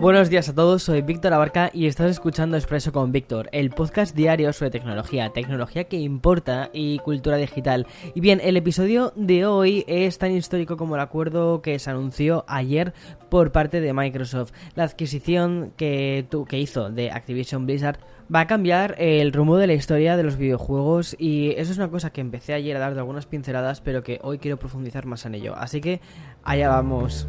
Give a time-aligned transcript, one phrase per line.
[0.00, 4.14] Buenos días a todos, soy Víctor Abarca y estás escuchando Expreso con Víctor, el podcast
[4.14, 7.86] diario sobre tecnología, tecnología que importa y cultura digital.
[8.14, 12.44] Y bien, el episodio de hoy es tan histórico como el acuerdo que se anunció
[12.48, 12.92] ayer
[13.30, 14.52] por parte de Microsoft.
[14.74, 17.98] La adquisición que, que hizo de Activision Blizzard
[18.34, 21.88] va a cambiar el rumbo de la historia de los videojuegos y eso es una
[21.88, 25.24] cosa que empecé ayer a dar de algunas pinceladas, pero que hoy quiero profundizar más
[25.24, 25.54] en ello.
[25.56, 26.00] Así que
[26.42, 27.26] allá vamos.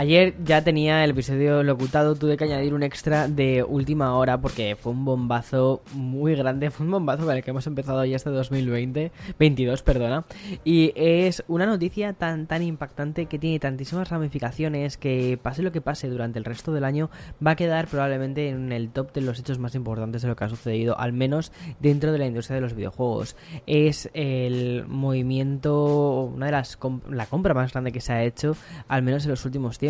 [0.00, 4.74] Ayer ya tenía el episodio locutado, tuve que añadir un extra de última hora porque
[4.74, 8.30] fue un bombazo muy grande, fue un bombazo con el que hemos empezado ya este
[8.30, 10.24] 2020, 22, perdona,
[10.64, 15.82] y es una noticia tan tan impactante que tiene tantísimas ramificaciones que pase lo que
[15.82, 17.10] pase durante el resto del año
[17.46, 20.44] va a quedar probablemente en el top de los hechos más importantes de lo que
[20.44, 23.36] ha sucedido, al menos dentro de la industria de los videojuegos.
[23.66, 26.78] Es el movimiento, una de las
[27.10, 28.56] la compra más grande que se ha hecho,
[28.88, 29.89] al menos en los últimos tiempos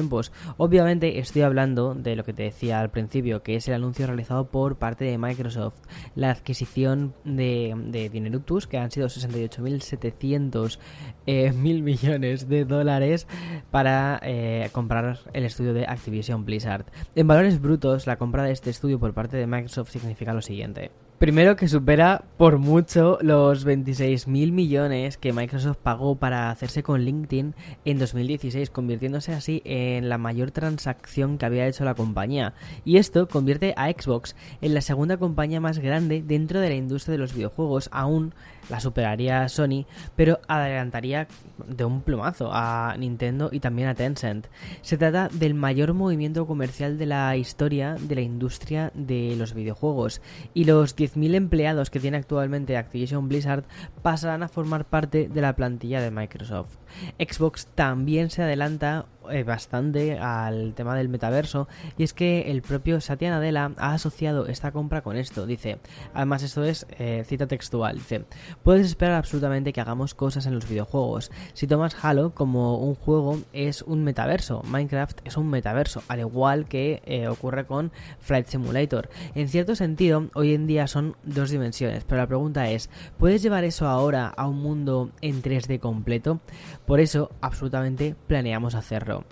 [0.57, 4.51] Obviamente estoy hablando de lo que te decía al principio, que es el anuncio realizado
[4.51, 5.75] por parte de Microsoft,
[6.15, 10.79] la adquisición de, de Dineructus, que han sido 68.700
[11.27, 13.27] eh, mil millones de dólares
[13.71, 16.87] para eh, comprar el estudio de Activision Blizzard.
[17.15, 20.91] En valores brutos, la compra de este estudio por parte de Microsoft significa lo siguiente.
[21.21, 27.55] Primero que supera por mucho los 26.000 millones que Microsoft pagó para hacerse con LinkedIn
[27.85, 32.55] en 2016, convirtiéndose así en la mayor transacción que había hecho la compañía.
[32.87, 37.13] Y esto convierte a Xbox en la segunda compañía más grande dentro de la industria
[37.13, 38.33] de los videojuegos, aún
[38.71, 39.85] la superaría Sony,
[40.17, 41.29] pero adelantaría
[41.67, 44.47] de un plumazo a Nintendo y también a Tencent.
[44.81, 50.23] Se trata del mayor movimiento comercial de la historia de la industria de los videojuegos
[50.55, 53.65] y los 10.000 empleados que tiene actualmente Activision Blizzard
[54.03, 56.77] pasarán a formar parte de la plantilla de Microsoft.
[57.19, 63.01] Xbox también se adelanta eh, bastante al tema del metaverso y es que el propio
[63.01, 65.47] Satya Nadella ha asociado esta compra con esto.
[65.47, 65.79] Dice,
[66.15, 68.25] además esto es eh, cita textual, dice,
[68.63, 71.31] puedes esperar absolutamente que hagamos cosas en los videojuegos.
[71.53, 76.67] Si tomas Halo como un juego es un metaverso, Minecraft es un metaverso, al igual
[76.67, 79.11] que eh, ocurre con Flight Simulator.
[79.35, 83.65] En cierto sentido, hoy en día son dos dimensiones, pero la pregunta es, ¿puedes llevar
[83.65, 86.41] eso ahora a un mundo en 3D completo?
[86.87, 89.25] Por eso, absolutamente planeamos hacerlo.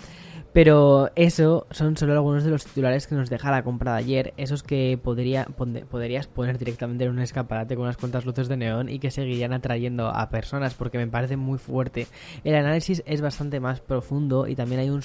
[0.59, 4.35] Pero eso son solo algunos de los titulares que nos deja la compra de ayer,
[4.37, 8.89] esos que podría, podrías poner directamente en un escaparate con unas cuantas luces de neón
[8.89, 12.09] y que seguirían atrayendo a personas porque me parece muy fuerte.
[12.43, 15.01] El análisis es bastante más profundo y también hay un,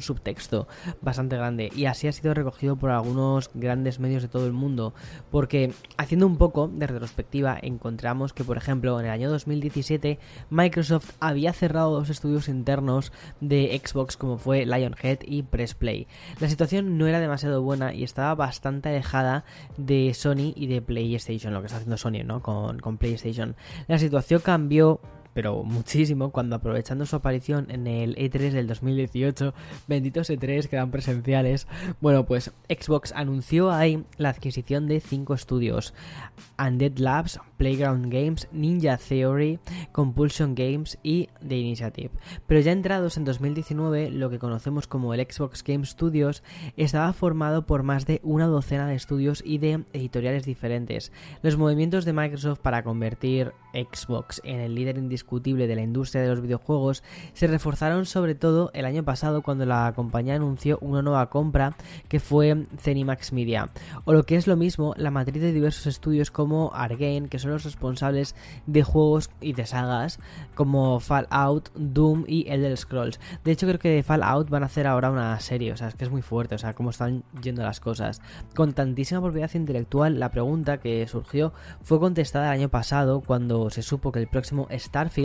[0.00, 0.66] subtexto
[1.02, 4.94] bastante grande y así ha sido recogido por algunos grandes medios de todo el mundo
[5.30, 10.18] porque haciendo un poco de retrospectiva encontramos que por ejemplo en el año 2017
[10.48, 16.06] Microsoft había cerrado dos estudios internos de Xbox como fue la Lionhead y Press Play.
[16.40, 19.44] La situación no era demasiado buena y estaba bastante alejada
[19.76, 22.42] de Sony y de PlayStation, lo que está haciendo Sony, ¿no?
[22.42, 23.56] Con, con PlayStation.
[23.88, 25.00] La situación cambió
[25.36, 29.52] pero muchísimo, cuando aprovechando su aparición en el E3 del 2018,
[29.86, 31.66] benditos E3 que eran presenciales,
[32.00, 35.92] bueno, pues Xbox anunció ahí la adquisición de cinco estudios:
[36.58, 39.58] Undead Labs, Playground Games, Ninja Theory,
[39.92, 42.12] Compulsion Games y The Initiative.
[42.46, 46.42] Pero ya entrados en 2019, lo que conocemos como el Xbox Game Studios
[46.78, 51.12] estaba formado por más de una docena de estudios y de editoriales diferentes.
[51.42, 56.28] Los movimientos de Microsoft para convertir Xbox en el líder indiscutible de la industria de
[56.28, 57.02] los videojuegos
[57.34, 61.76] se reforzaron sobre todo el año pasado cuando la compañía anunció una nueva compra
[62.08, 63.68] que fue Zenimax Media,
[64.04, 67.50] o lo que es lo mismo, la matriz de diversos estudios como Argane, que son
[67.50, 68.34] los responsables
[68.66, 70.20] de juegos y de sagas
[70.54, 73.20] como Fallout, Doom y Elder Scrolls.
[73.44, 75.96] De hecho, creo que de Fallout van a hacer ahora una serie, o sea, es
[75.96, 78.22] que es muy fuerte, o sea, cómo están yendo las cosas.
[78.54, 81.52] Con tantísima propiedad intelectual, la pregunta que surgió
[81.82, 85.15] fue contestada el año pasado cuando se supo que el próximo Starfield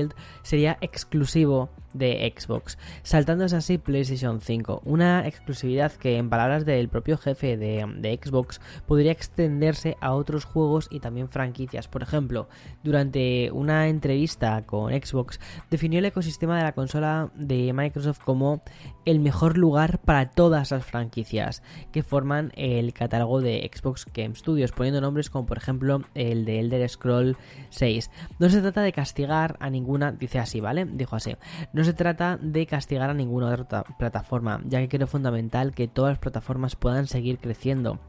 [0.44, 7.18] Sería exclusivo de Xbox, saltándose así PlayStation 5, una exclusividad que en palabras del propio
[7.18, 11.88] jefe de, de, Xbox podría extenderse a otros juegos y también franquicias.
[11.88, 12.48] Por ejemplo,
[12.84, 15.40] durante una entrevista con Xbox
[15.70, 18.62] definió el ecosistema de la consola de Microsoft como
[19.06, 24.72] el mejor lugar para todas las franquicias que forman el catálogo de Xbox Game Studios,
[24.72, 27.38] poniendo nombres como por ejemplo el de Elder Scroll
[27.70, 28.12] 6.
[28.40, 30.86] No se trata de castigar a ninguna, dice así, ¿vale?
[30.86, 31.36] Dijo así.
[31.74, 36.12] No se trata de castigar a ninguna otra plataforma, ya que creo fundamental que todas
[36.12, 38.00] las plataformas puedan seguir creciendo.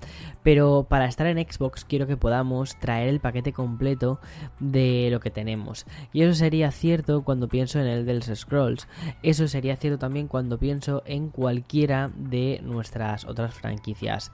[0.42, 4.20] Pero para estar en Xbox quiero que podamos traer el paquete completo
[4.60, 5.86] de lo que tenemos.
[6.12, 8.86] Y eso sería cierto cuando pienso en el Elder Scrolls.
[9.22, 14.30] Eso sería cierto también cuando pienso en cualquiera de nuestras otras franquicias.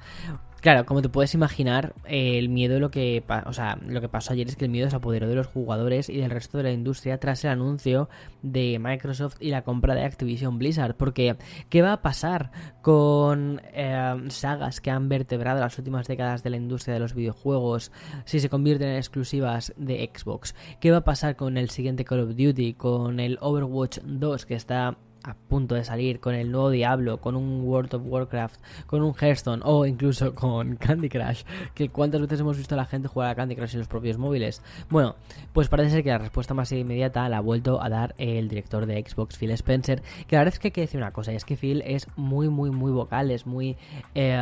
[0.60, 4.48] Claro, como te puedes imaginar, el miedo lo que, o sea, lo que pasó ayer
[4.48, 7.18] es que el miedo se apoderó de los jugadores y del resto de la industria
[7.18, 8.08] tras el anuncio
[8.42, 10.96] de Microsoft y la compra de Activision Blizzard.
[10.96, 11.36] Porque,
[11.68, 12.50] ¿qué va a pasar
[12.82, 17.92] con eh, sagas que han vertebrado las últimas décadas de la industria de los videojuegos
[18.24, 20.56] si se convierten en exclusivas de Xbox?
[20.80, 24.54] ¿Qué va a pasar con el siguiente Call of Duty, con el Overwatch 2 que
[24.54, 29.02] está a punto de salir con el nuevo Diablo, con un World of Warcraft, con
[29.02, 31.42] un Hearthstone o incluso con Candy Crush,
[31.74, 34.18] que cuántas veces hemos visto a la gente jugar a Candy Crush en los propios
[34.18, 34.62] móviles.
[34.90, 35.16] Bueno,
[35.52, 38.86] pues parece ser que la respuesta más inmediata la ha vuelto a dar el director
[38.86, 41.36] de Xbox, Phil Spencer, que la verdad es que hay que decir una cosa, y
[41.36, 43.76] es que Phil es muy, muy, muy vocal, es muy...
[44.14, 44.38] Eh,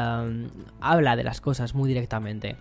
[0.80, 2.56] habla de las cosas muy directamente.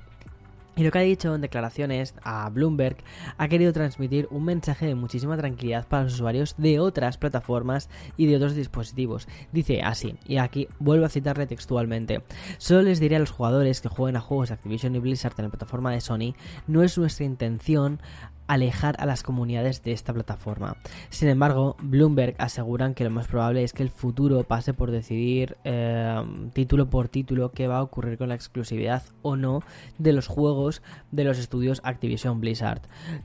[0.77, 2.97] Y lo que ha dicho en declaraciones a Bloomberg
[3.37, 8.25] ha querido transmitir un mensaje de muchísima tranquilidad para los usuarios de otras plataformas y
[8.25, 9.27] de otros dispositivos.
[9.53, 12.23] Dice así, y aquí vuelvo a citarle textualmente,
[12.57, 15.45] solo les diré a los jugadores que jueguen a juegos de Activision y Blizzard en
[15.45, 16.35] la plataforma de Sony,
[16.67, 18.01] no es nuestra intención
[18.47, 20.77] alejar a las comunidades de esta plataforma.
[21.09, 25.57] Sin embargo, Bloomberg aseguran que lo más probable es que el futuro pase por decidir
[25.63, 29.61] eh, título por título qué va a ocurrir con la exclusividad o no
[29.97, 30.81] de los juegos
[31.11, 32.81] de los estudios Activision Blizzard.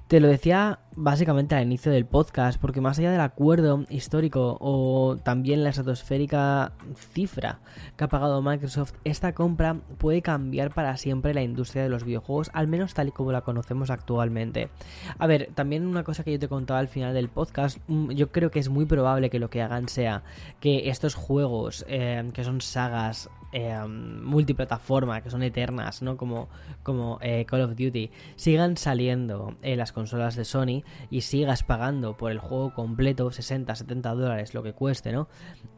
[0.08, 5.16] Te lo decía básicamente al inicio del podcast, porque más allá del acuerdo histórico o
[5.22, 6.72] también la estratosférica
[7.12, 7.60] cifra
[7.96, 12.50] que ha pagado Microsoft, esta compra puede cambiar para siempre la industria de los videojuegos,
[12.52, 14.70] al menos tal y como la conocemos actualmente.
[15.18, 18.30] A ver, también una cosa que yo te contaba al final del podcast, mm, yo
[18.30, 20.22] creo que es muy probable que lo que hagan sea
[20.60, 26.16] que estos juegos, eh, que son sagas eh, multiplataforma, que son eternas, ¿no?
[26.16, 26.48] Como,
[26.82, 32.16] como eh, Call of Duty, sigan saliendo en las consolas de Sony y sigas pagando
[32.16, 35.28] por el juego completo, 60, 70 dólares, lo que cueste, ¿no?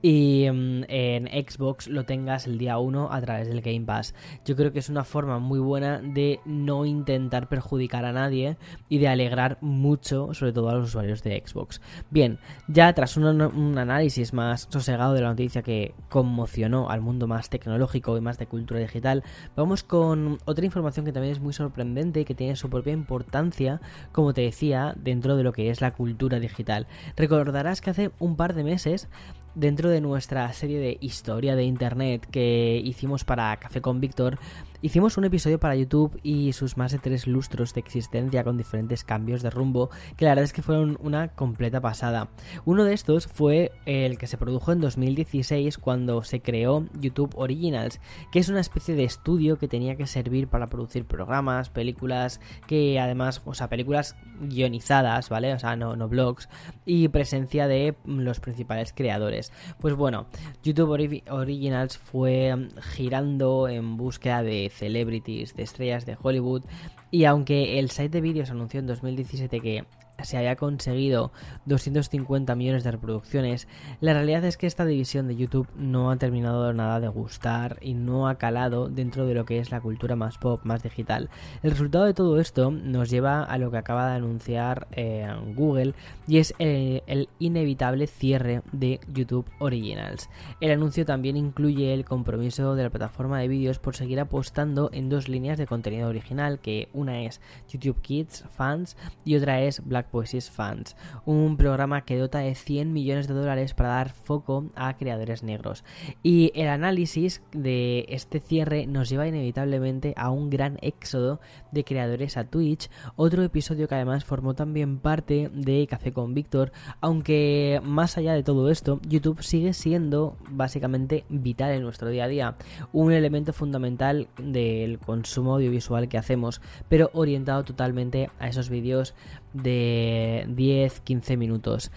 [0.02, 4.14] Y mm, en Xbox lo tengas el día 1 a través del Game Pass.
[4.44, 8.56] Yo creo que es una forma muy buena de no intentar perjudicar a nadie
[8.88, 11.80] y de alegrar mucho, sobre todo a los usuarios de Xbox.
[12.10, 17.26] Bien, ya tras un, un análisis más sosegado de la noticia que conmocionó al mundo
[17.26, 19.22] más tecnológico, tecnológico y más de cultura digital,
[19.56, 23.80] vamos con otra información que también es muy sorprendente y que tiene su propia importancia,
[24.10, 26.86] como te decía, dentro de lo que es la cultura digital.
[27.16, 29.08] Recordarás que hace un par de meses
[29.54, 34.38] dentro de nuestra serie de historia de internet que hicimos para Café con Víctor,
[34.84, 39.04] Hicimos un episodio para YouTube y sus más de tres lustros de existencia con diferentes
[39.04, 42.30] cambios de rumbo que la verdad es que fueron una completa pasada.
[42.64, 48.00] Uno de estos fue el que se produjo en 2016 cuando se creó YouTube Originals,
[48.32, 52.98] que es una especie de estudio que tenía que servir para producir programas, películas, que
[52.98, 55.54] además, o sea, películas guionizadas, ¿vale?
[55.54, 56.48] O sea, no, no blogs,
[56.84, 59.41] y presencia de los principales creadores.
[59.80, 60.26] Pues bueno,
[60.62, 60.90] YouTube
[61.30, 66.62] Originals fue girando en búsqueda de celebrities, de estrellas de Hollywood.
[67.10, 69.84] Y aunque el site de vídeos anunció en 2017 que
[70.24, 71.32] se haya conseguido
[71.66, 73.68] 250 millones de reproducciones,
[74.00, 77.94] la realidad es que esta división de YouTube no ha terminado nada de gustar y
[77.94, 81.30] no ha calado dentro de lo que es la cultura más pop, más digital.
[81.62, 85.94] El resultado de todo esto nos lleva a lo que acaba de anunciar eh, Google
[86.26, 90.28] y es el, el inevitable cierre de YouTube Originals.
[90.60, 95.08] El anuncio también incluye el compromiso de la plataforma de vídeos por seguir apostando en
[95.08, 100.08] dos líneas de contenido original, que una es YouTube Kids Fans y otra es Black
[100.12, 104.96] Poesies Fans, un programa que dota de 100 millones de dólares para dar foco a
[104.96, 105.84] creadores negros.
[106.22, 111.40] Y el análisis de este cierre nos lleva inevitablemente a un gran éxodo
[111.72, 116.72] de creadores a Twitch, otro episodio que además formó también parte de Café con Víctor,
[117.00, 122.28] aunque más allá de todo esto, YouTube sigue siendo básicamente vital en nuestro día a
[122.28, 122.56] día,
[122.92, 129.14] un elemento fundamental del consumo audiovisual que hacemos, pero orientado totalmente a esos vídeos
[129.54, 131.90] de de 10-15 minutos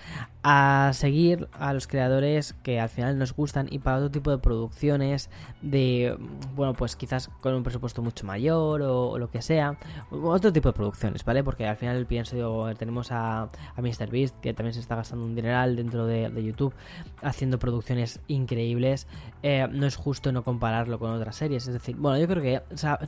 [0.47, 4.37] a seguir a los creadores que al final nos gustan y para otro tipo de
[4.37, 5.31] producciones
[5.63, 6.15] de
[6.55, 9.75] bueno pues quizás con un presupuesto mucho mayor o, lo que sea
[10.11, 14.53] otro tipo de producciones vale porque al final pienso digo, tenemos a, a MrBeast que
[14.53, 16.75] también se está gastando un dineral dentro de, YouTube
[17.23, 19.07] haciendo producciones increíbles.
[19.41, 22.61] Eh, no es justo no compararlo con otras series es decir bueno yo creo que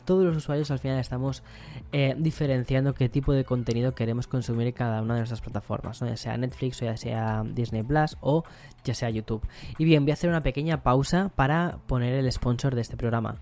[0.06, 1.44] todos los usuarios al final estamos
[1.91, 6.17] eh, diferenciando qué tipo de contenido queremos consumir en cada una de nuestras plataformas ya
[6.17, 8.43] sea Netflix o ya sea Disney Plus o
[8.84, 9.46] ya sea YouTube.
[9.77, 13.41] Y bien, voy a hacer una pequeña pausa para poner el sponsor de este programa.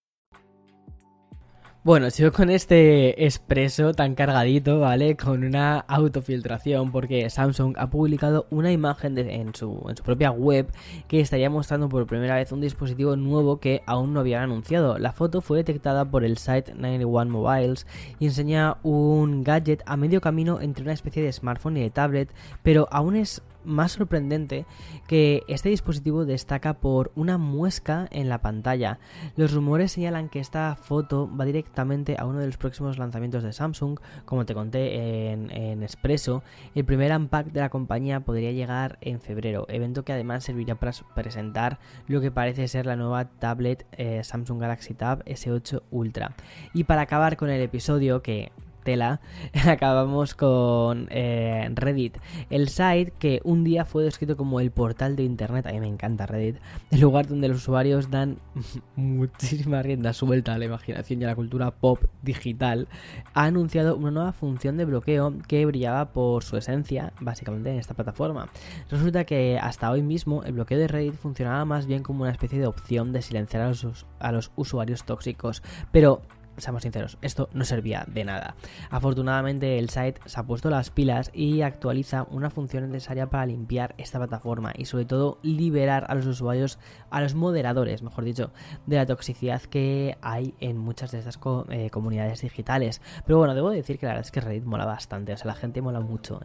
[1.83, 5.17] Bueno, sigo con este expreso tan cargadito, ¿vale?
[5.17, 10.71] Con una autofiltración, porque Samsung ha publicado una imagen en, su, en su propia web
[11.07, 14.99] que estaría mostrando por primera vez un dispositivo nuevo que aún no habían anunciado.
[14.99, 17.87] La foto fue detectada por el site 91 Mobiles
[18.19, 22.29] y enseña un gadget a medio camino entre una especie de smartphone y de tablet,
[22.61, 24.65] pero aún es más sorprendente
[25.07, 28.99] que este dispositivo destaca por una muesca en la pantalla.
[29.35, 33.53] Los rumores señalan que esta foto va directamente a uno de los próximos lanzamientos de
[33.53, 36.43] Samsung, como te conté en, Expreso.
[36.75, 40.91] El primer unpack de la compañía podría llegar en febrero, evento que además servirá para
[41.15, 46.35] presentar lo que parece ser la nueva tablet eh, Samsung Galaxy Tab S8 Ultra.
[46.73, 49.21] Y para acabar con el episodio que tela,
[49.67, 52.17] acabamos con eh, Reddit,
[52.49, 55.87] el site que un día fue descrito como el portal de Internet, a mí me
[55.87, 56.57] encanta Reddit,
[56.91, 58.37] el lugar donde los usuarios dan
[58.95, 62.87] muchísima rienda suelta a la imaginación y a la cultura pop digital,
[63.33, 67.93] ha anunciado una nueva función de bloqueo que brillaba por su esencia, básicamente en esta
[67.93, 68.49] plataforma.
[68.89, 72.59] Resulta que hasta hoy mismo el bloqueo de Reddit funcionaba más bien como una especie
[72.59, 76.21] de opción de silenciar a los, a los usuarios tóxicos, pero
[76.57, 78.55] seamos sinceros, esto no servía de nada.
[78.89, 83.95] Afortunadamente el site se ha puesto las pilas y actualiza una función necesaria para limpiar
[83.97, 86.79] esta plataforma y sobre todo liberar a los usuarios,
[87.09, 88.51] a los moderadores, mejor dicho,
[88.85, 91.39] de la toxicidad que hay en muchas de estas
[91.69, 93.01] eh, comunidades digitales.
[93.25, 95.55] Pero bueno, debo decir que la verdad es que Reddit mola bastante, o sea, la
[95.55, 96.39] gente mola mucho.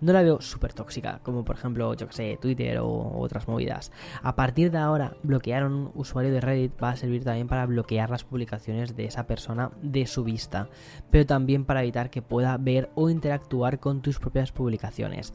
[0.00, 3.92] no la veo súper tóxica, como por ejemplo, yo que sé, Twitter o otras movidas.
[4.22, 7.66] A partir de ahora, bloquear a un usuario de Reddit va a servir también para
[7.66, 10.68] bloquear las publicaciones de esa persona de su vista,
[11.10, 15.34] pero también para evitar que pueda ver o interactuar con tus propias publicaciones.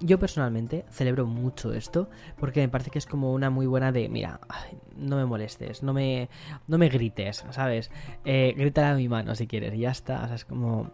[0.00, 4.08] Yo personalmente celebro mucho esto porque me parece que es como una muy buena de,
[4.08, 4.40] mira,
[4.96, 6.28] no me molestes, no me,
[6.66, 7.90] no me grites, ¿sabes?
[8.24, 10.90] Eh, a mi mano si quieres y ya está, o sea, es como...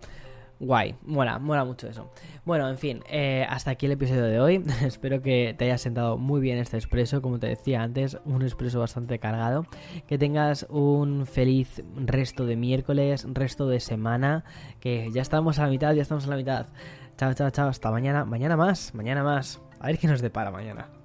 [0.62, 2.09] Guay, mola, mola mucho eso.
[2.45, 4.64] Bueno, en fin, eh, hasta aquí el episodio de hoy.
[4.87, 8.78] Espero que te haya sentado muy bien este expreso, como te decía antes, un expreso
[8.78, 9.66] bastante cargado.
[10.07, 14.45] Que tengas un feliz resto de miércoles, resto de semana,
[14.78, 16.66] que ya estamos a la mitad, ya estamos a la mitad.
[17.16, 19.61] Chao, chao, chao, hasta mañana, mañana más, mañana más.
[19.81, 21.01] A ver qué nos depara mañana.